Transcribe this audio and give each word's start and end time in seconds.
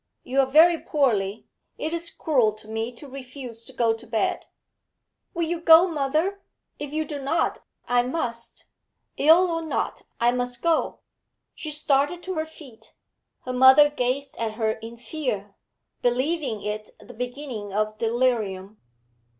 You 0.23 0.39
are 0.39 0.47
very 0.47 0.79
poorly; 0.79 1.45
it 1.77 1.93
is 1.93 2.09
cruel 2.09 2.53
to 2.53 2.67
me 2.67 2.91
to 2.93 3.07
refuse 3.07 3.63
to 3.65 3.71
go 3.71 3.93
to 3.93 4.07
bed.' 4.07 4.47
'Will 5.35 5.43
you 5.43 5.61
go, 5.61 5.85
mother? 5.87 6.41
If 6.79 6.91
you 6.91 7.05
do 7.05 7.21
not, 7.21 7.59
I 7.87 8.01
must; 8.01 8.65
ill 9.17 9.51
or 9.51 9.61
not, 9.61 10.01
I 10.19 10.31
must 10.31 10.63
go.' 10.63 11.01
She 11.53 11.69
started 11.69 12.23
to 12.23 12.33
her 12.33 12.47
feet. 12.47 12.95
Her 13.41 13.53
mother 13.53 13.91
gazed 13.91 14.35
at 14.37 14.53
her 14.53 14.71
in 14.71 14.97
fear, 14.97 15.53
believing 16.01 16.63
it 16.63 16.89
the 16.99 17.13
beginning 17.13 17.71
of 17.71 17.99
delirium. 17.99 18.79